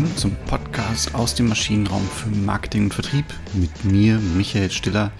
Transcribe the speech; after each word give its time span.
willkommen 0.00 0.16
zum 0.16 0.36
Podcast 0.46 1.14
aus 1.14 1.34
dem 1.34 1.48
Maschinenraum 1.48 2.02
für 2.08 2.30
Marketing 2.30 2.84
und 2.84 2.94
Vertrieb 2.94 3.26
mit 3.52 3.84
mir, 3.84 4.18
Michael 4.18 4.70
Stiller, 4.70 5.12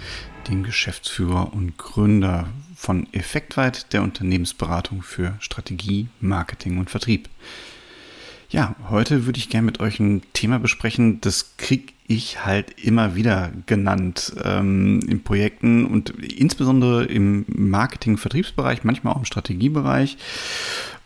dem 0.49 0.63
Geschäftsführer 0.63 1.53
und 1.53 1.77
Gründer 1.77 2.49
von 2.75 3.07
Effektweit, 3.13 3.93
der 3.93 4.03
Unternehmensberatung 4.03 5.03
für 5.03 5.37
Strategie, 5.41 6.09
Marketing 6.21 6.79
und 6.79 6.89
Vertrieb. 6.89 7.29
Ja, 8.49 8.75
heute 8.89 9.27
würde 9.27 9.39
ich 9.39 9.51
gerne 9.51 9.67
mit 9.67 9.81
euch 9.81 10.01
ein 10.01 10.23
Thema 10.33 10.59
besprechen, 10.59 11.21
das 11.21 11.59
kriege 11.59 11.93
ich 12.07 12.47
halt 12.47 12.83
immer 12.83 13.15
wieder 13.15 13.53
genannt 13.67 14.33
ähm, 14.43 15.01
in 15.07 15.23
Projekten 15.23 15.85
und 15.85 16.09
insbesondere 16.09 17.05
im 17.05 17.45
Marketing-Vertriebsbereich, 17.49 18.83
manchmal 18.85 19.13
auch 19.13 19.19
im 19.19 19.25
Strategiebereich. 19.27 20.17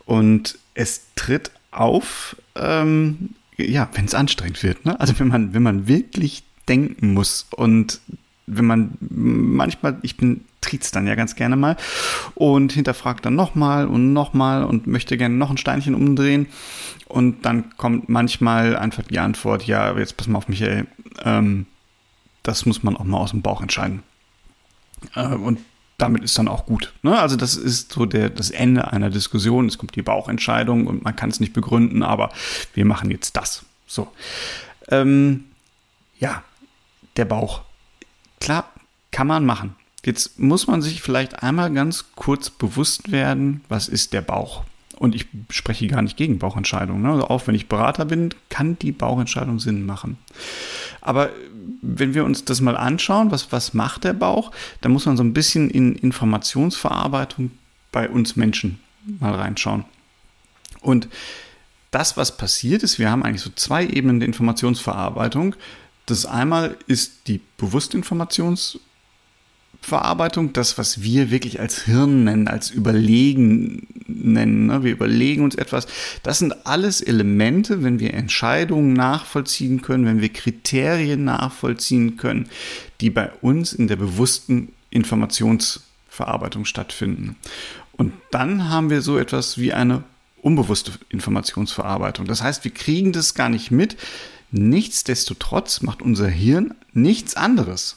Und 0.04 0.58
es 0.74 1.06
tritt 1.16 1.50
auf, 1.72 2.36
ähm, 2.54 3.30
ja, 3.56 3.88
wenn 3.94 4.04
es 4.04 4.14
anstrengend 4.14 4.62
wird. 4.62 4.84
Ne? 4.84 4.98
Also 4.98 5.18
wenn 5.18 5.28
man, 5.28 5.54
wenn 5.54 5.62
man 5.62 5.86
wirklich 5.86 6.44
denken 6.68 7.14
muss 7.14 7.46
und 7.50 8.00
wenn 8.46 8.64
man 8.64 8.96
manchmal, 9.00 9.98
ich 10.02 10.16
bin 10.16 10.44
triez 10.60 10.90
dann 10.90 11.06
ja 11.06 11.14
ganz 11.14 11.34
gerne 11.34 11.56
mal 11.56 11.76
und 12.34 12.72
hinterfragt 12.72 13.24
dann 13.24 13.34
nochmal 13.34 13.86
und 13.86 14.12
nochmal 14.12 14.64
und 14.64 14.86
möchte 14.86 15.16
gerne 15.16 15.34
noch 15.34 15.50
ein 15.50 15.58
Steinchen 15.58 15.94
umdrehen 15.94 16.46
und 17.06 17.44
dann 17.44 17.76
kommt 17.76 18.08
manchmal 18.08 18.76
einfach 18.76 19.04
die 19.04 19.18
Antwort, 19.18 19.66
ja, 19.66 19.96
jetzt 19.96 20.16
pass 20.16 20.26
mal 20.26 20.38
auf 20.38 20.48
Michael, 20.48 20.86
ähm, 21.22 21.66
das 22.42 22.66
muss 22.66 22.82
man 22.82 22.96
auch 22.96 23.04
mal 23.04 23.18
aus 23.18 23.30
dem 23.30 23.42
Bauch 23.42 23.62
entscheiden. 23.62 24.02
Äh, 25.14 25.34
und 25.34 25.58
damit 25.98 26.24
ist 26.24 26.38
dann 26.38 26.48
auch 26.48 26.66
gut. 26.66 26.92
Ne? 27.02 27.18
Also 27.18 27.36
das 27.36 27.56
ist 27.56 27.92
so 27.92 28.06
der, 28.06 28.30
das 28.30 28.50
Ende 28.50 28.92
einer 28.92 29.10
Diskussion. 29.10 29.66
Es 29.66 29.78
kommt 29.78 29.94
die 29.94 30.02
Bauchentscheidung 30.02 30.86
und 30.86 31.04
man 31.04 31.14
kann 31.14 31.30
es 31.30 31.40
nicht 31.40 31.52
begründen, 31.52 32.02
aber 32.02 32.32
wir 32.74 32.84
machen 32.84 33.10
jetzt 33.10 33.36
das. 33.36 33.64
So. 33.86 34.08
Ähm, 34.88 35.44
ja, 36.18 36.42
der 37.16 37.24
Bauch. 37.24 37.62
Klar, 38.40 38.70
kann 39.10 39.26
man 39.26 39.46
machen. 39.46 39.76
Jetzt 40.04 40.38
muss 40.38 40.66
man 40.66 40.82
sich 40.82 41.00
vielleicht 41.00 41.42
einmal 41.42 41.72
ganz 41.72 42.06
kurz 42.14 42.50
bewusst 42.50 43.10
werden, 43.10 43.64
was 43.68 43.88
ist 43.88 44.12
der 44.12 44.20
Bauch? 44.20 44.64
Und 44.96 45.14
ich 45.14 45.26
spreche 45.50 45.86
gar 45.86 46.02
nicht 46.02 46.16
gegen 46.16 46.38
Bauchentscheidungen. 46.38 47.02
Ne? 47.02 47.10
Also 47.10 47.28
auch 47.28 47.46
wenn 47.46 47.54
ich 47.54 47.68
Berater 47.68 48.04
bin, 48.04 48.30
kann 48.48 48.78
die 48.78 48.92
Bauchentscheidung 48.92 49.58
Sinn 49.58 49.86
machen. 49.86 50.18
Aber 51.04 51.30
wenn 51.82 52.14
wir 52.14 52.24
uns 52.24 52.44
das 52.44 52.60
mal 52.60 52.76
anschauen, 52.76 53.30
was, 53.30 53.52
was 53.52 53.74
macht 53.74 54.02
der 54.02 54.14
Bauch, 54.14 54.50
dann 54.80 54.90
muss 54.90 55.06
man 55.06 55.16
so 55.16 55.22
ein 55.22 55.34
bisschen 55.34 55.70
in 55.70 55.94
Informationsverarbeitung 55.94 57.52
bei 57.92 58.08
uns 58.08 58.34
Menschen 58.34 58.80
mal 59.20 59.34
reinschauen. 59.34 59.84
Und 60.80 61.08
das, 61.92 62.16
was 62.16 62.36
passiert 62.36 62.82
ist, 62.82 62.98
wir 62.98 63.10
haben 63.10 63.22
eigentlich 63.22 63.42
so 63.42 63.50
zwei 63.54 63.86
Ebenen 63.86 64.18
der 64.18 64.26
Informationsverarbeitung. 64.26 65.54
Das 66.06 66.26
einmal 66.26 66.76
ist 66.86 67.28
die 67.28 67.40
Bewusstinformationsverarbeitung 67.58 68.93
Verarbeitung, 69.84 70.52
das, 70.52 70.78
was 70.78 71.02
wir 71.02 71.30
wirklich 71.30 71.60
als 71.60 71.82
Hirn 71.82 72.24
nennen, 72.24 72.48
als 72.48 72.70
Überlegen 72.70 73.86
nennen. 74.06 74.66
Ne? 74.66 74.82
Wir 74.82 74.92
überlegen 74.92 75.44
uns 75.44 75.54
etwas. 75.54 75.86
Das 76.22 76.38
sind 76.38 76.66
alles 76.66 77.00
Elemente, 77.00 77.82
wenn 77.82 78.00
wir 78.00 78.14
Entscheidungen 78.14 78.94
nachvollziehen 78.94 79.82
können, 79.82 80.06
wenn 80.06 80.20
wir 80.20 80.30
Kriterien 80.30 81.24
nachvollziehen 81.24 82.16
können, 82.16 82.48
die 83.00 83.10
bei 83.10 83.30
uns 83.42 83.72
in 83.72 83.86
der 83.86 83.96
bewussten 83.96 84.72
Informationsverarbeitung 84.90 86.64
stattfinden. 86.64 87.36
Und 87.92 88.12
dann 88.30 88.68
haben 88.68 88.90
wir 88.90 89.02
so 89.02 89.18
etwas 89.18 89.58
wie 89.58 89.72
eine 89.72 90.02
unbewusste 90.40 90.92
Informationsverarbeitung. 91.10 92.26
Das 92.26 92.42
heißt, 92.42 92.64
wir 92.64 92.72
kriegen 92.72 93.12
das 93.12 93.34
gar 93.34 93.48
nicht 93.48 93.70
mit. 93.70 93.96
Nichtsdestotrotz 94.50 95.82
macht 95.82 96.02
unser 96.02 96.28
Hirn 96.28 96.74
nichts 96.92 97.36
anderes 97.36 97.96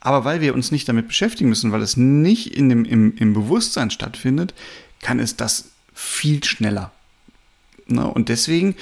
aber 0.00 0.24
weil 0.24 0.40
wir 0.40 0.54
uns 0.54 0.70
nicht 0.70 0.88
damit 0.88 1.08
beschäftigen 1.08 1.50
müssen, 1.50 1.72
weil 1.72 1.82
es 1.82 1.96
nicht 1.96 2.56
in 2.56 2.68
dem, 2.68 2.84
im, 2.84 3.16
im 3.16 3.34
Bewusstsein 3.34 3.90
stattfindet, 3.90 4.54
kann 5.02 5.18
es 5.18 5.36
das 5.36 5.70
viel 5.92 6.42
schneller. 6.42 6.92
Ne? 7.86 8.06
Und 8.06 8.28
deswegen, 8.28 8.74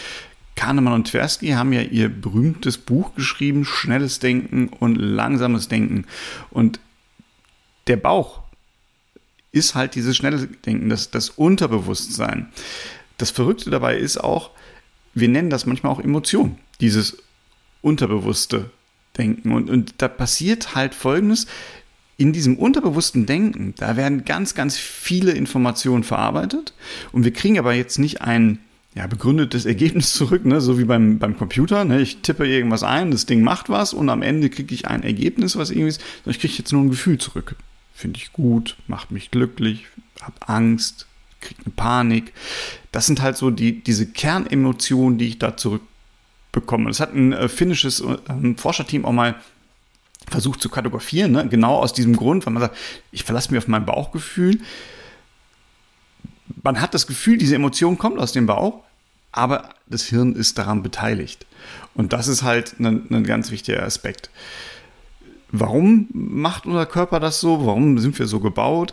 Kahnemann 0.54 0.94
und 0.94 1.08
Tversky 1.08 1.50
haben 1.50 1.72
ja 1.72 1.82
ihr 1.82 2.08
berühmtes 2.08 2.78
Buch 2.78 3.14
geschrieben, 3.14 3.64
Schnelles 3.64 4.20
Denken 4.20 4.68
und 4.68 4.96
Langsames 4.96 5.68
Denken. 5.68 6.06
Und 6.50 6.80
der 7.88 7.96
Bauch 7.96 8.42
ist 9.50 9.74
halt 9.74 9.94
dieses 9.94 10.16
schnelle 10.16 10.46
Denken, 10.46 10.88
das, 10.88 11.10
das 11.10 11.30
Unterbewusstsein. 11.30 12.48
Das 13.16 13.30
Verrückte 13.30 13.70
dabei 13.70 13.96
ist 13.96 14.18
auch, 14.18 14.50
wir 15.14 15.28
nennen 15.28 15.50
das 15.50 15.66
manchmal 15.66 15.92
auch 15.92 16.00
Emotion, 16.00 16.58
dieses 16.80 17.16
Unterbewusste 17.82 18.70
denken. 19.18 19.52
Und, 19.52 19.68
und 19.68 19.94
da 19.98 20.08
passiert 20.08 20.74
halt 20.74 20.94
Folgendes. 20.94 21.46
In 22.16 22.32
diesem 22.32 22.56
unterbewussten 22.56 23.26
Denken, 23.26 23.74
da 23.76 23.96
werden 23.96 24.24
ganz, 24.24 24.56
ganz 24.56 24.76
viele 24.76 25.32
Informationen 25.32 26.02
verarbeitet 26.02 26.74
und 27.12 27.24
wir 27.24 27.32
kriegen 27.32 27.60
aber 27.60 27.74
jetzt 27.74 27.98
nicht 27.98 28.22
ein 28.22 28.58
ja, 28.96 29.06
begründetes 29.06 29.66
Ergebnis 29.66 30.12
zurück, 30.14 30.44
ne? 30.44 30.60
so 30.60 30.78
wie 30.78 30.84
beim, 30.84 31.20
beim 31.20 31.36
Computer. 31.36 31.84
Ne? 31.84 32.00
Ich 32.00 32.18
tippe 32.22 32.46
irgendwas 32.46 32.82
ein, 32.82 33.12
das 33.12 33.26
Ding 33.26 33.42
macht 33.42 33.68
was 33.68 33.94
und 33.94 34.08
am 34.08 34.22
Ende 34.22 34.50
kriege 34.50 34.74
ich 34.74 34.88
ein 34.88 35.04
Ergebnis, 35.04 35.56
was 35.56 35.70
irgendwie 35.70 35.90
ist. 35.90 36.02
Ich 36.26 36.40
kriege 36.40 36.54
jetzt 36.58 36.72
nur 36.72 36.82
ein 36.82 36.90
Gefühl 36.90 37.18
zurück. 37.18 37.54
Finde 37.94 38.18
ich 38.18 38.32
gut, 38.32 38.76
macht 38.88 39.12
mich 39.12 39.30
glücklich, 39.30 39.86
habe 40.20 40.36
Angst, 40.40 41.06
kriege 41.40 41.60
eine 41.64 41.74
Panik. 41.74 42.32
Das 42.90 43.06
sind 43.06 43.22
halt 43.22 43.36
so 43.36 43.50
die, 43.50 43.82
diese 43.82 44.06
Kernemotionen, 44.06 45.18
die 45.18 45.28
ich 45.28 45.38
da 45.38 45.56
zurück 45.56 45.82
bekommen. 46.52 46.86
Das 46.86 47.00
hat 47.00 47.14
ein 47.14 47.32
äh, 47.32 47.48
finnisches 47.48 48.00
äh, 48.00 48.54
Forscherteam 48.56 49.04
auch 49.04 49.12
mal 49.12 49.36
versucht 50.28 50.60
zu 50.60 50.68
kartografieren, 50.68 51.32
ne? 51.32 51.48
genau 51.48 51.76
aus 51.76 51.92
diesem 51.92 52.16
Grund, 52.16 52.44
weil 52.44 52.52
man 52.52 52.62
sagt, 52.62 52.76
ich 53.12 53.24
verlasse 53.24 53.50
mich 53.50 53.58
auf 53.58 53.68
mein 53.68 53.86
Bauchgefühl. 53.86 54.60
Man 56.62 56.80
hat 56.80 56.94
das 56.94 57.06
Gefühl, 57.06 57.38
diese 57.38 57.54
Emotion 57.54 57.98
kommt 57.98 58.18
aus 58.18 58.32
dem 58.32 58.46
Bauch, 58.46 58.82
aber 59.32 59.70
das 59.86 60.04
Hirn 60.04 60.34
ist 60.34 60.58
daran 60.58 60.82
beteiligt. 60.82 61.46
Und 61.94 62.12
das 62.12 62.28
ist 62.28 62.42
halt 62.42 62.78
ein, 62.78 63.06
ein 63.10 63.24
ganz 63.24 63.50
wichtiger 63.50 63.82
Aspekt. 63.82 64.30
Warum 65.50 66.08
macht 66.12 66.66
unser 66.66 66.84
Körper 66.84 67.20
das 67.20 67.40
so? 67.40 67.64
Warum 67.64 67.98
sind 67.98 68.18
wir 68.18 68.26
so 68.26 68.38
gebaut? 68.38 68.92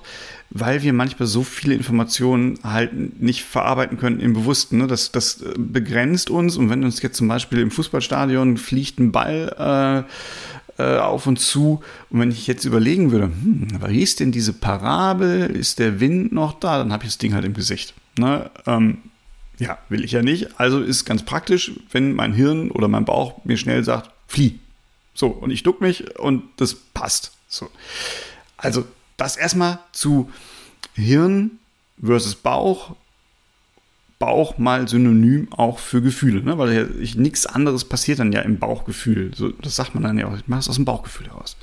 Weil 0.49 0.83
wir 0.83 0.93
manchmal 0.93 1.27
so 1.27 1.43
viele 1.43 1.75
Informationen 1.75 2.57
halt 2.63 3.21
nicht 3.21 3.43
verarbeiten 3.43 3.97
können 3.97 4.21
im 4.21 4.33
Bewussten. 4.33 4.77
Ne? 4.77 4.87
Das, 4.87 5.11
das 5.11 5.41
äh, 5.41 5.53
begrenzt 5.57 6.29
uns. 6.29 6.55
Und 6.55 6.69
wenn 6.69 6.83
uns 6.85 7.01
jetzt 7.01 7.17
zum 7.17 7.27
Beispiel 7.27 7.59
im 7.59 7.71
Fußballstadion 7.71 8.57
fliegt 8.57 8.99
ein 8.99 9.11
Ball 9.11 10.05
äh, 10.77 10.81
äh, 10.81 10.97
auf 10.97 11.27
uns 11.27 11.47
zu 11.49 11.81
und 12.09 12.19
wenn 12.19 12.31
ich 12.31 12.47
jetzt 12.47 12.65
überlegen 12.65 13.11
würde, 13.11 13.25
hm, 13.25 13.67
wie 13.87 14.01
ist 14.01 14.21
denn 14.21 14.31
diese 14.31 14.53
Parabel? 14.53 15.49
Ist 15.49 15.79
der 15.79 15.99
Wind 15.99 16.31
noch 16.31 16.59
da? 16.59 16.77
Dann 16.77 16.93
habe 16.93 17.03
ich 17.03 17.09
das 17.09 17.17
Ding 17.17 17.33
halt 17.33 17.45
im 17.45 17.53
Gesicht. 17.53 17.93
Ne? 18.17 18.49
Ähm, 18.65 18.99
ja, 19.57 19.77
will 19.89 20.05
ich 20.05 20.13
ja 20.13 20.21
nicht. 20.21 20.57
Also 20.57 20.79
ist 20.79 21.03
ganz 21.03 21.23
praktisch, 21.23 21.73
wenn 21.91 22.13
mein 22.13 22.33
Hirn 22.33 22.71
oder 22.71 22.87
mein 22.87 23.03
Bauch 23.03 23.43
mir 23.43 23.57
schnell 23.57 23.83
sagt, 23.83 24.11
flieh 24.27 24.59
so, 25.15 25.27
und 25.27 25.49
ich 25.49 25.63
duck 25.63 25.81
mich 25.81 26.19
und 26.19 26.43
das 26.57 26.75
passt. 26.75 27.31
So. 27.47 27.69
Also, 28.57 28.85
das 29.17 29.37
erstmal 29.37 29.79
zu 29.93 30.29
Hirn 30.93 31.59
versus 32.03 32.35
Bauch. 32.35 32.95
Bauch 34.19 34.57
mal 34.57 34.87
synonym 34.87 35.51
auch 35.51 35.77
für 35.77 36.01
Gefühle, 36.01 36.41
ne? 36.41 36.57
weil 36.57 36.73
ja 36.73 36.85
nichts 37.15 37.45
anderes 37.45 37.83
passiert 37.83 38.19
dann 38.19 38.31
ja 38.31 38.41
im 38.41 38.59
Bauchgefühl. 38.59 39.33
So, 39.35 39.49
das 39.49 39.75
sagt 39.75 39.93
man 39.93 40.03
dann 40.03 40.17
ja 40.17 40.27
auch. 40.27 40.37
Ich 40.37 40.47
mache 40.47 40.61
es 40.61 40.69
aus 40.69 40.75
dem 40.75 40.85
Bauchgefühl 40.85 41.27
heraus. 41.27 41.57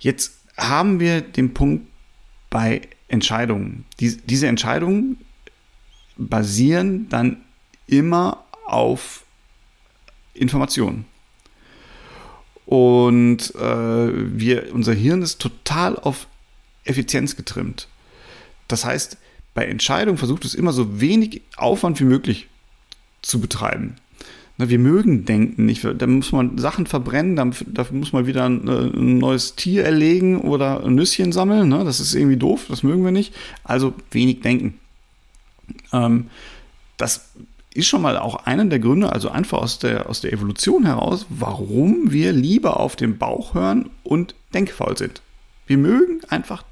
Jetzt 0.00 0.40
haben 0.56 0.98
wir 0.98 1.20
den 1.20 1.54
Punkt 1.54 1.86
bei 2.50 2.82
Entscheidungen. 3.06 3.84
Die, 4.00 4.16
diese 4.16 4.48
Entscheidungen 4.48 5.18
basieren 6.16 7.08
dann 7.08 7.38
immer 7.86 8.44
auf 8.66 9.24
Informationen. 10.34 11.04
Und 12.68 13.54
äh, 13.54 14.38
wir, 14.38 14.74
unser 14.74 14.92
Hirn 14.92 15.22
ist 15.22 15.40
total 15.40 15.96
auf 15.96 16.26
Effizienz 16.84 17.34
getrimmt. 17.34 17.88
Das 18.68 18.84
heißt, 18.84 19.16
bei 19.54 19.64
Entscheidungen 19.64 20.18
versucht 20.18 20.44
es 20.44 20.54
immer 20.54 20.74
so 20.74 21.00
wenig 21.00 21.40
Aufwand 21.56 21.98
wie 21.98 22.04
möglich 22.04 22.46
zu 23.22 23.40
betreiben. 23.40 23.96
Na, 24.58 24.68
wir 24.68 24.78
mögen 24.78 25.24
denken 25.24 25.64
nicht. 25.64 25.82
Da 25.82 26.06
muss 26.06 26.30
man 26.32 26.58
Sachen 26.58 26.84
verbrennen, 26.84 27.36
dafür 27.36 27.96
muss 27.96 28.12
man 28.12 28.26
wieder 28.26 28.44
ein, 28.44 28.68
ein, 28.68 29.16
neues 29.16 29.54
Tier 29.54 29.86
erlegen 29.86 30.42
oder 30.42 30.84
ein 30.84 30.94
Nüsschen 30.94 31.32
sammeln. 31.32 31.70
Ne? 31.70 31.84
Das 31.84 32.00
ist 32.00 32.14
irgendwie 32.14 32.36
doof, 32.36 32.66
das 32.68 32.82
mögen 32.82 33.02
wir 33.02 33.12
nicht. 33.12 33.34
Also 33.64 33.94
wenig 34.10 34.42
denken. 34.42 34.78
Ähm, 35.94 36.26
das 36.98 37.30
ist 37.78 37.86
schon 37.86 38.02
mal 38.02 38.18
auch 38.18 38.46
einer 38.46 38.64
der 38.64 38.80
Gründe, 38.80 39.12
also 39.12 39.28
einfach 39.30 39.58
aus 39.58 39.78
der, 39.78 40.08
aus 40.08 40.20
der 40.20 40.32
Evolution 40.32 40.84
heraus, 40.84 41.26
warum 41.28 42.10
wir 42.10 42.32
lieber 42.32 42.80
auf 42.80 42.96
den 42.96 43.18
Bauch 43.18 43.54
hören 43.54 43.90
und 44.02 44.34
denkfaul 44.52 44.98
sind. 44.98 45.22
Wir 45.66 45.78
mögen 45.78 46.20
einfach 46.28 46.64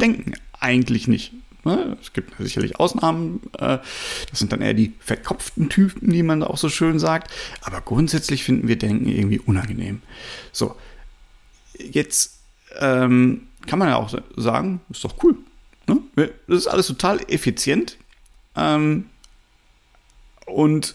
denken, 0.00 0.34
eigentlich 0.60 1.08
nicht. 1.08 1.32
Ne? 1.64 1.96
Es 2.00 2.12
gibt 2.12 2.34
sicherlich 2.38 2.78
Ausnahmen. 2.78 3.40
Äh, 3.58 3.78
das 4.30 4.38
sind 4.38 4.52
dann 4.52 4.60
eher 4.60 4.74
die 4.74 4.92
verkopften 5.00 5.68
Typen, 5.68 6.10
die 6.10 6.22
man 6.22 6.44
auch 6.44 6.58
so 6.58 6.68
schön 6.68 7.00
sagt. 7.00 7.32
Aber 7.62 7.80
grundsätzlich 7.80 8.44
finden 8.44 8.68
wir 8.68 8.76
Denken 8.78 9.08
irgendwie 9.08 9.40
unangenehm. 9.40 10.00
So, 10.52 10.76
jetzt 11.76 12.38
ähm, 12.78 13.48
kann 13.66 13.80
man 13.80 13.88
ja 13.88 13.96
auch 13.96 14.14
sagen, 14.36 14.80
ist 14.90 15.04
doch 15.04 15.16
cool. 15.24 15.36
Ne? 15.88 16.30
Das 16.46 16.58
ist 16.58 16.66
alles 16.68 16.86
total 16.86 17.20
effizient. 17.28 17.96
Ähm, 18.54 19.06
und 20.46 20.94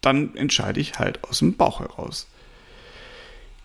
dann 0.00 0.34
entscheide 0.36 0.80
ich 0.80 0.98
halt 0.98 1.24
aus 1.24 1.40
dem 1.40 1.54
Bauch 1.54 1.80
heraus. 1.80 2.26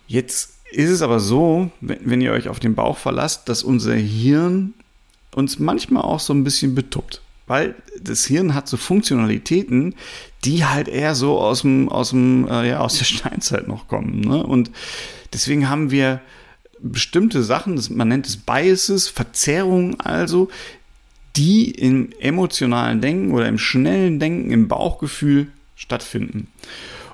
Jetzt 0.06 0.54
ist 0.70 0.90
es 0.90 1.02
aber 1.02 1.20
so, 1.20 1.70
wenn, 1.80 2.20
ihr 2.20 2.32
euch 2.32 2.48
auf 2.48 2.60
den 2.60 2.74
Bauch 2.74 2.98
verlasst, 2.98 3.48
dass 3.48 3.62
unser 3.62 3.94
Hirn 3.94 4.74
uns 5.34 5.58
manchmal 5.58 6.02
auch 6.02 6.20
so 6.20 6.32
ein 6.32 6.44
bisschen 6.44 6.74
betuppt. 6.74 7.22
Weil 7.46 7.74
das 8.00 8.24
Hirn 8.24 8.54
hat 8.54 8.68
so 8.68 8.76
Funktionalitäten, 8.76 9.94
die 10.44 10.64
halt 10.64 10.88
eher 10.88 11.14
so 11.14 11.38
aus 11.38 11.60
dem, 11.62 11.88
aus 11.88 12.10
dem, 12.10 12.48
äh, 12.48 12.70
ja, 12.70 12.80
aus 12.80 12.98
der 12.98 13.04
Steinzeit 13.04 13.68
noch 13.68 13.86
kommen. 13.86 14.20
Ne? 14.20 14.44
Und 14.44 14.70
deswegen 15.32 15.68
haben 15.68 15.90
wir 15.90 16.20
bestimmte 16.80 17.42
Sachen, 17.42 17.76
das, 17.76 17.90
man 17.90 18.08
nennt 18.08 18.26
es 18.26 18.36
Biases, 18.36 19.08
Verzerrungen 19.08 20.00
also, 20.00 20.50
die 21.36 21.70
im 21.70 22.10
emotionalen 22.20 23.00
Denken 23.00 23.32
oder 23.32 23.48
im 23.48 23.58
schnellen 23.58 24.18
Denken, 24.20 24.50
im 24.50 24.68
Bauchgefühl 24.68 25.48
stattfinden. 25.74 26.48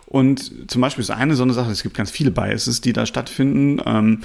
Und 0.07 0.71
zum 0.71 0.81
Beispiel 0.81 1.03
ist 1.03 1.11
eine 1.11 1.37
so 1.37 1.45
eine 1.45 1.53
Sache, 1.53 1.71
es 1.71 1.85
gibt 1.85 1.97
ganz 1.97 2.11
viele 2.11 2.33
Biases, 2.33 2.81
die 2.81 2.93
da 2.93 3.07
stattfinden, 3.07 3.81
ähm, 3.87 4.23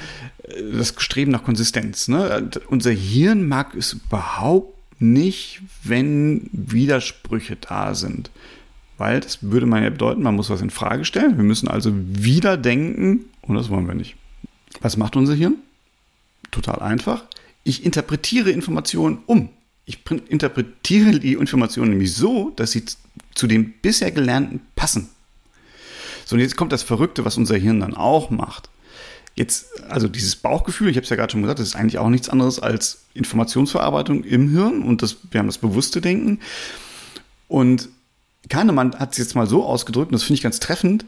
das 0.74 0.96
Streben 0.98 1.32
nach 1.32 1.44
Konsistenz. 1.44 2.08
Ne? 2.08 2.50
Unser 2.70 2.92
Hirn 2.92 3.48
mag 3.48 3.76
es 3.76 3.94
überhaupt 3.94 4.74
nicht, 5.00 5.62
wenn 5.84 6.50
Widersprüche 6.52 7.56
da 7.56 7.94
sind. 7.94 8.32
Weil 8.98 9.20
das 9.20 9.40
würde 9.42 9.66
man 9.66 9.84
ja 9.84 9.90
bedeuten, 9.90 10.24
man 10.24 10.36
muss 10.36 10.50
was 10.50 10.62
in 10.62 10.70
Frage 10.70 11.06
stellen. 11.06 11.38
Wir 11.38 11.44
müssen 11.44 11.68
also 11.68 11.92
wieder 11.94 12.58
denken 12.58 13.26
und 13.42 13.56
das 13.56 13.70
wollen 13.70 13.88
wir 13.88 13.94
nicht. 13.94 14.16
Was 14.82 14.98
macht 14.98 15.16
unser 15.16 15.36
Hirn? 15.36 15.56
Total 16.52 16.80
einfach. 16.80 17.26
Ich 17.64 17.86
interpretiere 17.86 18.52
Informationen 18.52 19.20
um. 19.26 19.50
Ich 19.86 20.00
interpretiere 20.30 21.20
die 21.20 21.34
Informationen 21.34 21.92
nämlich 21.92 22.14
so, 22.14 22.52
dass 22.56 22.72
sie 22.72 22.86
zu 23.36 23.48
dem 23.48 23.74
bisher 23.82 24.12
Gelernten 24.12 24.62
passen. 24.76 25.10
So, 26.26 26.36
und 26.36 26.42
jetzt 26.42 26.58
kommt 26.58 26.72
das 26.72 26.82
Verrückte, 26.82 27.24
was 27.24 27.38
unser 27.38 27.56
Hirn 27.56 27.82
dann 27.82 27.94
auch 27.94 28.32
macht. 28.32 28.70
Jetzt, 29.36 29.84
also 29.90 30.08
dieses 30.08 30.38
Bauchgefühl, 30.38 30.90
ich 30.90 30.96
habe 30.96 31.04
es 31.04 31.10
ja 31.10 31.18
gerade 31.18 31.32
schon 31.32 31.42
gesagt, 31.42 31.60
das 31.60 31.68
ist 31.68 31.76
eigentlich 31.76 32.00
auch 32.00 32.10
nichts 32.10 32.30
anderes 32.30 32.60
als 32.60 33.04
Informationsverarbeitung 33.14 34.24
im 34.24 34.50
Hirn 34.50 34.82
und 34.82 35.02
das, 35.02 35.18
wir 35.30 35.40
haben 35.40 35.48
das 35.48 35.58
bewusste 35.58 36.02
Denken. 36.02 36.40
Und 37.48 37.90
Kahnemann 38.50 38.98
hat 38.98 39.12
es 39.12 39.18
jetzt 39.18 39.36
mal 39.36 39.46
so 39.46 39.66
ausgedrückt, 39.66 40.12
und 40.12 40.14
das 40.14 40.24
finde 40.24 40.36
ich 40.36 40.44
ganz 40.44 40.60
treffend, 40.60 41.06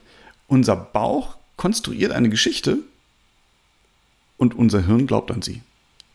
unser 0.47 0.75
Bauch 0.75 1.37
konstruiert 1.55 2.11
eine 2.11 2.29
Geschichte 2.29 2.79
und 4.37 4.55
unser 4.55 4.85
Hirn 4.85 5.07
glaubt 5.07 5.31
an 5.31 5.41
sie. 5.41 5.61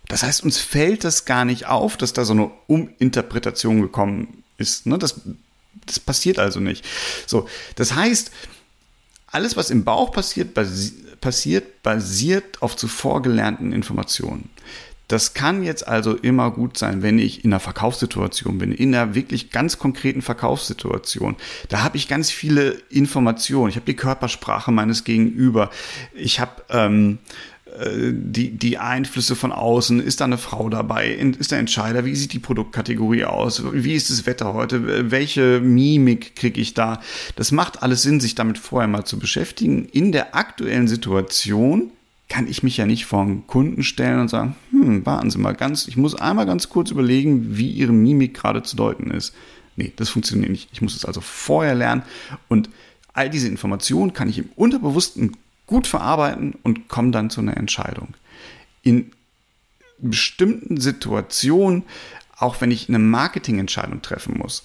Das 0.08 0.22
heißt, 0.22 0.43
uns 0.43 0.58
fällt 0.58 1.04
das 1.04 1.25
gar 1.25 1.44
nicht 1.44 1.66
auf, 1.66 1.96
dass 1.96 2.12
da 2.12 2.25
so 2.25 2.32
eine 2.32 2.50
Uminterpretation 2.66 3.81
gekommen 3.81 4.43
ist. 4.58 4.87
Ne? 4.87 4.99
Das, 4.99 5.20
das 5.87 6.00
passiert 6.00 6.38
also 6.38 6.60
nicht. 6.60 6.84
So, 7.26 7.49
das 7.76 7.94
heißt, 7.94 8.31
alles, 9.26 9.56
was 9.56 9.70
im 9.70 9.84
Bauch 9.84 10.12
passiert, 10.12 10.54
basi 10.54 10.93
passiert, 11.20 11.82
basiert 11.84 12.60
auf 12.62 12.76
zuvor 12.76 13.22
gelernten 13.22 13.72
Informationen. 13.72 14.50
Das 15.12 15.34
kann 15.34 15.62
jetzt 15.62 15.87
also 15.87 16.14
immer 16.14 16.50
gut 16.50 16.78
sein, 16.78 17.02
wenn 17.02 17.19
ich 17.19 17.44
in 17.44 17.52
einer 17.52 17.60
Verkaufssituation 17.60 18.58
bin, 18.58 18.72
in 18.72 18.94
einer 18.94 19.14
wirklich 19.14 19.50
ganz 19.50 19.78
konkreten 19.78 20.22
Verkaufssituation. 20.22 21.37
Da 21.69 21.82
habe 21.82 21.98
ich 21.98 22.08
ganz 22.08 22.31
viele 22.31 22.81
Informationen. 22.88 23.69
Ich 23.69 23.76
habe 23.76 23.84
die 23.84 23.94
Körpersprache 23.94 24.72
meines 24.72 25.05
Gegenüber. 25.05 25.70
Ich 26.14 26.40
habe 26.40 26.62
ähm, 26.70 27.19
die, 28.12 28.50
die 28.50 28.78
Einflüsse 28.78 29.34
von 29.34 29.50
außen, 29.50 30.00
ist 30.00 30.20
da 30.20 30.26
eine 30.26 30.38
Frau 30.38 30.69
dabei, 30.69 31.12
ist 31.12 31.52
der 31.52 31.58
Entscheider, 31.58 32.04
wie 32.04 32.14
sieht 32.14 32.32
die 32.32 32.38
Produktkategorie 32.38 33.24
aus, 33.24 33.62
wie 33.72 33.94
ist 33.94 34.10
das 34.10 34.26
Wetter 34.26 34.52
heute, 34.52 35.10
welche 35.10 35.60
Mimik 35.60 36.36
kriege 36.36 36.60
ich 36.60 36.74
da. 36.74 37.00
Das 37.36 37.50
macht 37.50 37.82
alles 37.82 38.02
Sinn, 38.02 38.20
sich 38.20 38.34
damit 38.34 38.58
vorher 38.58 38.88
mal 38.88 39.04
zu 39.04 39.19
beschäftigen. 39.19 39.86
In 39.86 40.12
der 40.12 40.34
aktuellen 40.34 40.86
Situation 40.86 41.90
kann 42.28 42.46
ich 42.46 42.62
mich 42.62 42.76
ja 42.76 42.86
nicht 42.86 43.06
vor 43.06 43.22
einen 43.22 43.46
Kunden 43.46 43.82
stellen 43.82 44.20
und 44.20 44.28
sagen, 44.28 44.56
hm, 44.70 45.06
warten 45.06 45.30
Sie 45.30 45.38
mal 45.38 45.54
ganz, 45.54 45.88
ich 45.88 45.96
muss 45.96 46.14
einmal 46.14 46.46
ganz 46.46 46.69
kurz 46.69 46.90
überlegen, 46.90 47.56
wie 47.56 47.70
Ihre 47.70 47.92
Mimik 47.92 48.34
gerade 48.34 48.62
zu 48.62 48.76
deuten 48.76 49.10
ist. 49.10 49.34
Nee, 49.76 49.92
das 49.96 50.10
funktioniert 50.10 50.50
nicht. 50.50 50.69
Ich 50.72 50.82
muss 50.82 50.94
es 50.94 51.04
also 51.04 51.20
vorher 51.20 51.74
lernen 51.74 52.02
und 52.48 52.69
all 53.14 53.30
diese 53.30 53.48
Informationen 53.48 54.12
kann 54.12 54.28
ich 54.28 54.38
im 54.38 54.48
Unterbewussten 54.56 55.36
gut 55.72 55.86
verarbeiten 55.86 56.54
und 56.62 56.88
komme 56.88 57.12
dann 57.12 57.30
zu 57.30 57.40
einer 57.40 57.56
Entscheidung. 57.56 58.14
In 58.82 59.10
bestimmten 59.96 60.78
Situationen, 60.78 61.84
auch 62.36 62.60
wenn 62.60 62.70
ich 62.70 62.90
eine 62.90 62.98
Marketingentscheidung 62.98 64.02
treffen 64.02 64.36
muss, 64.36 64.64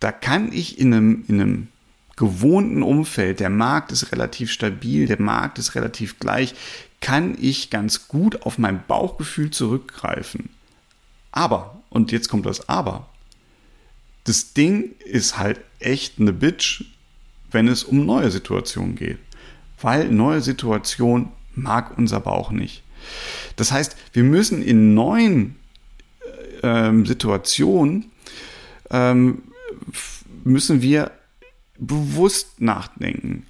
da 0.00 0.10
kann 0.10 0.50
ich 0.50 0.78
in 0.78 0.94
einem, 0.94 1.24
in 1.28 1.38
einem 1.38 1.68
gewohnten 2.16 2.82
Umfeld, 2.82 3.40
der 3.40 3.50
Markt 3.50 3.92
ist 3.92 4.10
relativ 4.10 4.50
stabil, 4.50 5.06
der 5.06 5.20
Markt 5.20 5.58
ist 5.58 5.74
relativ 5.74 6.18
gleich, 6.18 6.54
kann 7.02 7.36
ich 7.38 7.68
ganz 7.68 8.08
gut 8.08 8.46
auf 8.46 8.56
mein 8.56 8.82
Bauchgefühl 8.86 9.50
zurückgreifen. 9.50 10.48
Aber, 11.30 11.82
und 11.90 12.10
jetzt 12.10 12.30
kommt 12.30 12.46
das 12.46 12.70
Aber, 12.70 13.06
das 14.24 14.54
Ding 14.54 14.94
ist 15.04 15.36
halt 15.36 15.60
echt 15.78 16.18
eine 16.18 16.32
Bitch, 16.32 16.84
wenn 17.50 17.68
es 17.68 17.84
um 17.84 18.06
neue 18.06 18.30
Situationen 18.30 18.96
geht 18.96 19.18
weil 19.82 20.10
neue 20.10 20.40
Situation 20.40 21.28
mag 21.54 21.96
unser 21.98 22.20
Bauch 22.20 22.50
nicht. 22.50 22.82
Das 23.56 23.72
heißt, 23.72 23.96
wir 24.12 24.22
müssen 24.22 24.62
in 24.62 24.94
neuen 24.94 25.56
ähm, 26.62 27.04
Situationen 27.04 28.06
ähm, 28.90 29.42
müssen 30.44 30.82
wir 30.82 31.10
bewusst 31.78 32.60
nachdenken, 32.60 33.46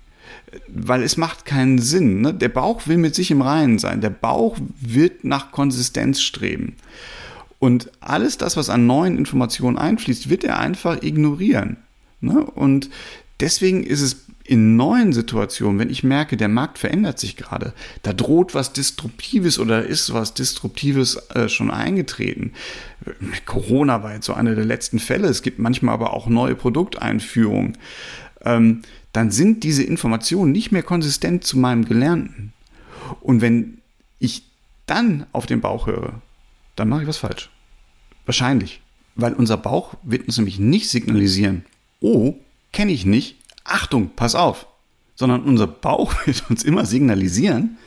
weil 0.69 1.03
es 1.03 1.17
macht 1.17 1.45
keinen 1.45 1.79
Sinn. 1.79 2.23
Ne? 2.23 2.33
Der 2.33 2.49
Bauch 2.49 2.87
will 2.87 2.97
mit 2.97 3.15
sich 3.15 3.31
im 3.31 3.43
Reinen 3.43 3.79
sein. 3.79 4.01
Der 4.01 4.11
Bauch 4.11 4.57
wird 4.81 5.25
nach 5.25 5.53
Konsistenz 5.53 6.21
streben. 6.21 6.77
Und 7.59 7.91
alles 8.01 8.39
das, 8.39 8.57
was 8.57 8.71
an 8.71 8.87
neuen 8.87 9.17
Informationen 9.17 9.79
einfließt, 9.79 10.29
wird 10.29 10.45
er 10.45 10.59
einfach 10.59 11.03
ignorieren. 11.03 11.77
Ne? 12.21 12.43
Und 12.45 12.91
deswegen 13.41 13.85
ist 13.85 14.01
es 14.01 14.25
in 14.53 14.77
neuen 14.77 15.15
Situationen, 15.15 15.79
wenn 15.79 15.89
ich 15.89 16.05
merke, 16.05 16.37
der 16.37 16.49
Markt 16.49 16.77
verändert 16.77 17.19
sich 17.19 17.37
gerade, 17.37 17.73
da 18.03 18.13
droht 18.13 18.55
was 18.55 18.75
Disruptives 18.75 19.59
oder 19.59 19.83
ist 19.83 20.13
was 20.13 20.35
Disruptives 20.35 21.17
äh, 21.31 21.49
schon 21.49 21.71
eingetreten. 21.71 22.53
Corona 23.47 24.03
war 24.03 24.13
jetzt 24.13 24.27
so 24.27 24.35
einer 24.35 24.55
der 24.55 24.67
letzten 24.67 24.99
Fälle. 24.99 25.29
Es 25.29 25.41
gibt 25.41 25.59
manchmal 25.59 25.95
aber 25.95 26.13
auch 26.13 26.29
neue 26.29 26.55
Produkteinführungen. 26.55 27.79
Ähm, 28.45 28.83
dann 29.15 29.31
sind 29.31 29.65
diese 29.65 29.85
Informationen 29.85 30.53
nicht 30.53 30.71
mehr 30.71 30.83
konsistent 30.83 31.45
zu 31.45 31.59
meinem 31.59 31.87
Gelernten. 31.87 32.53
Und 33.23 33.41
wenn 33.41 33.79
ich 34.19 34.45
dann 34.85 35.25
auf 35.33 35.47
den 35.47 35.63
Bauch 35.63 35.87
höre, 35.87 36.21
dann 36.77 36.91
mache 36.91 37.03
ich 37.03 37.09
was 37.09 37.17
falsch. 37.17 37.49
Wahrscheinlich. 38.27 38.83
Weil 39.15 39.33
unser 39.33 39.57
Bauch 39.57 39.95
wird 40.03 40.27
uns 40.27 40.37
nämlich 40.37 40.59
nicht 40.59 40.91
signalisieren, 40.91 41.65
oh, 42.01 42.35
kenne 42.71 42.93
ich 42.93 43.07
nicht, 43.07 43.37
Achtung, 43.65 44.11
pass 44.17 44.35
auf, 44.35 44.67
sondern 45.15 45.43
unser 45.43 45.67
Bauch 45.67 46.15
wird 46.27 46.49
uns 46.51 46.65
immer 46.65 46.87
signalisieren, 46.87 47.79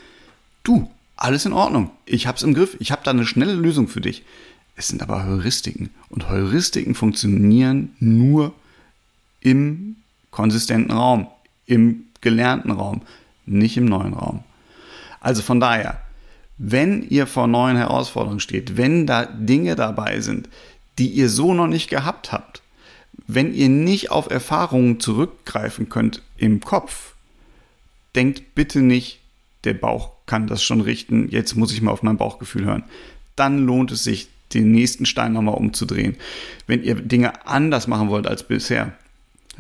du, 0.64 0.90
alles 1.16 1.46
in 1.46 1.54
Ordnung, 1.54 1.92
ich 2.06 2.28
hab's 2.28 2.44
im 2.44 2.54
Griff, 2.54 2.76
ich 2.80 2.92
habe 2.92 3.02
da 3.04 3.12
eine 3.12 3.26
schnelle 3.26 3.54
Lösung 3.54 3.88
für 3.88 4.02
dich. 4.02 4.24
Es 4.76 4.90
sind 4.90 5.02
aber 5.02 5.26
Heuristiken 5.26 5.90
und 6.10 6.30
Heuristiken 6.30 6.96
funktionieren 6.96 7.96
nur 8.00 8.54
im 9.40 9.96
konsistenten 10.32 10.92
Raum, 10.92 11.28
im 11.66 12.08
gelernten 12.20 12.72
Raum, 12.72 13.04
nicht 13.46 13.78
im 13.78 13.86
neuen 13.86 14.14
Raum. 14.14 14.44
Also 15.22 15.42
von 15.42 15.62
daher, 15.62 16.02
wenn 16.58 17.08
ihr 17.08 17.28
vor 17.28 17.48
neuen 17.48 17.78
Herausforderungen 17.78 18.40
steht, 18.40 18.76
wenn 18.76 19.08
da 19.08 19.26
Dinge 19.26 19.76
dabei 19.76 20.20
sind, 20.20 20.50
die 20.98 21.10
ihr 21.10 21.30
so 21.30 21.54
noch 21.54 21.68
nicht 21.68 21.90
gehabt 21.90 22.32
habt, 22.32 22.62
wenn 23.28 23.54
ihr 23.54 23.70
nicht 23.70 24.12
auf 24.12 24.30
Erfahrungen 24.30 25.00
zurückgreifen 25.00 25.90
könnt 25.90 26.22
im 26.38 26.60
Kopf, 26.60 27.14
denkt 28.16 28.56
bitte 28.56 28.82
nicht, 28.82 29.20
der 29.64 29.74
Bauch 29.74 30.12
kann 30.26 30.48
das 30.48 30.64
schon 30.64 30.82
richten, 30.82 31.30
jetzt 31.30 31.56
muss 31.56 31.74
ich 31.74 31.82
mal 31.82 31.92
auf 31.92 32.04
mein 32.04 32.18
Bauchgefühl 32.18 32.66
hören. 32.66 32.84
Dann 33.36 33.66
lohnt 33.66 33.92
es 33.92 34.04
sich, 34.04 34.30
den 34.54 34.72
nächsten 34.72 35.06
Stein 35.06 35.34
nochmal 35.34 35.56
umzudrehen. 35.56 36.16
Wenn 36.68 36.84
ihr 36.84 36.96
Dinge 36.96 37.46
anders 37.48 37.88
machen 37.88 38.10
wollt 38.10 38.28
als 38.28 38.44
bisher, 38.44 38.94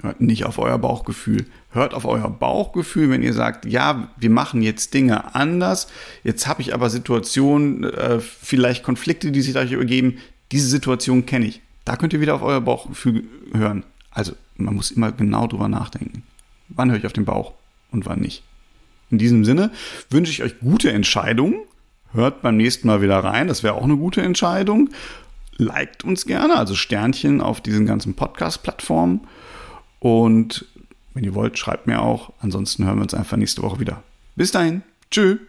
hört 0.01 0.21
nicht 0.21 0.45
auf 0.45 0.57
euer 0.57 0.77
Bauchgefühl. 0.77 1.45
Hört 1.71 1.93
auf 1.93 2.05
euer 2.05 2.29
Bauchgefühl, 2.29 3.09
wenn 3.09 3.23
ihr 3.23 3.33
sagt, 3.33 3.65
ja, 3.65 4.09
wir 4.17 4.29
machen 4.29 4.61
jetzt 4.61 4.93
Dinge 4.93 5.35
anders. 5.35 5.87
Jetzt 6.23 6.47
habe 6.47 6.61
ich 6.61 6.73
aber 6.73 6.89
Situationen, 6.89 7.83
äh, 7.83 8.19
vielleicht 8.19 8.83
Konflikte, 8.83 9.31
die 9.31 9.41
sich 9.41 9.53
dadurch 9.53 9.73
ergeben, 9.73 10.17
Diese 10.51 10.67
Situation 10.67 11.25
kenne 11.25 11.47
ich. 11.47 11.61
Da 11.85 11.95
könnt 11.95 12.13
ihr 12.13 12.21
wieder 12.21 12.35
auf 12.35 12.41
euer 12.41 12.61
Bauchgefühl 12.61 13.23
hören. 13.53 13.83
Also, 14.11 14.33
man 14.57 14.75
muss 14.75 14.91
immer 14.91 15.11
genau 15.11 15.47
drüber 15.47 15.67
nachdenken. 15.67 16.23
Wann 16.69 16.89
höre 16.89 16.97
ich 16.97 17.05
auf 17.05 17.13
den 17.13 17.25
Bauch 17.25 17.53
und 17.91 18.05
wann 18.05 18.19
nicht? 18.19 18.43
In 19.11 19.19
diesem 19.19 19.45
Sinne 19.45 19.71
wünsche 20.09 20.31
ich 20.31 20.41
euch 20.43 20.59
gute 20.59 20.91
Entscheidungen. 20.91 21.59
Hört 22.11 22.41
beim 22.41 22.57
nächsten 22.57 22.87
Mal 22.87 23.01
wieder 23.01 23.19
rein. 23.19 23.47
Das 23.47 23.61
wäre 23.61 23.75
auch 23.75 23.83
eine 23.83 23.97
gute 23.97 24.21
Entscheidung. 24.21 24.89
Liked 25.57 26.03
uns 26.03 26.25
gerne, 26.25 26.57
also 26.57 26.75
Sternchen 26.75 27.39
auf 27.39 27.61
diesen 27.61 27.85
ganzen 27.85 28.15
Podcast-Plattformen. 28.15 29.21
Und 29.99 30.65
wenn 31.13 31.23
ihr 31.23 31.35
wollt, 31.35 31.57
schreibt 31.57 31.87
mir 31.87 32.01
auch. 32.01 32.33
Ansonsten 32.39 32.85
hören 32.85 32.97
wir 32.97 33.03
uns 33.03 33.13
einfach 33.13 33.37
nächste 33.37 33.61
Woche 33.61 33.79
wieder. 33.79 34.03
Bis 34.35 34.51
dahin. 34.51 34.81
Tschüss. 35.11 35.39